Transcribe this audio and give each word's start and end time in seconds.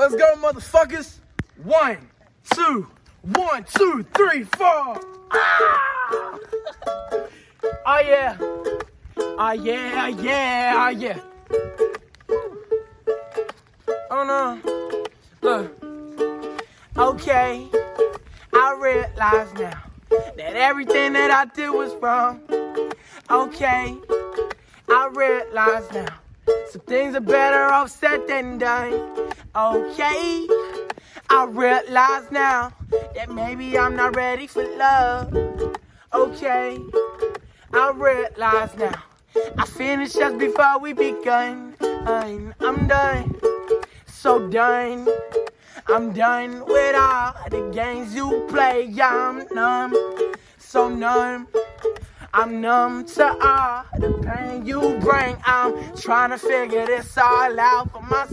Let's 0.00 0.14
go, 0.14 0.34
motherfuckers. 0.36 1.18
One, 1.62 2.08
two, 2.54 2.88
one, 3.20 3.64
two, 3.64 4.02
three, 4.14 4.44
four. 4.44 4.98
Ah! 5.30 6.38
Oh 7.84 7.98
yeah. 7.98 8.34
Oh 8.40 9.52
yeah, 9.52 9.92
ah, 9.96 10.06
yeah, 10.06 10.74
oh 10.78 10.88
yeah. 10.88 11.18
Oh 14.10 14.24
no. 14.24 14.58
Look. 15.42 15.84
Okay. 16.96 17.68
I 18.54 18.76
realize 18.80 19.52
now 19.52 19.82
that 20.08 20.56
everything 20.56 21.12
that 21.12 21.30
I 21.30 21.44
did 21.54 21.68
was 21.68 21.94
wrong. 21.96 22.40
Okay. 23.30 23.98
I 24.88 25.10
realize 25.12 25.92
now. 25.92 26.19
Some 26.70 26.82
things 26.82 27.16
are 27.16 27.20
better 27.20 27.64
off 27.64 27.90
said 27.90 28.28
than 28.28 28.58
done. 28.58 28.92
Okay. 29.56 30.46
I 31.28 31.46
realize 31.48 32.30
now 32.30 32.72
that 33.16 33.28
maybe 33.28 33.76
I'm 33.76 33.96
not 33.96 34.14
ready 34.14 34.46
for 34.46 34.62
love. 34.76 35.34
Okay. 36.14 36.78
I 37.72 37.90
realize 37.90 38.76
now. 38.76 39.02
I 39.58 39.66
finished 39.66 40.14
just 40.14 40.38
before 40.38 40.78
we 40.78 40.92
begun. 40.92 41.74
I'm, 41.80 42.54
I'm 42.60 42.86
done. 42.86 43.34
So 44.06 44.48
done. 44.48 45.08
I'm 45.88 46.12
done 46.12 46.64
with 46.66 46.94
all 46.94 47.34
the 47.50 47.68
games 47.74 48.14
you 48.14 48.46
play. 48.48 48.94
I'm 49.02 49.44
numb. 49.52 49.92
So 50.58 50.88
numb. 50.88 51.48
I'm 52.32 52.60
numb 52.60 53.06
to 53.06 53.26
all 53.44 53.84
the 53.98 54.12
pain 54.22 54.64
you 54.64 54.98
bring. 55.00 55.36
I'm 55.44 55.74
trying 55.96 56.30
to 56.30 56.38
figure 56.38 56.86
this 56.86 57.18
all 57.18 57.58
out 57.58 57.90
for 57.90 58.02
myself. 58.02 58.28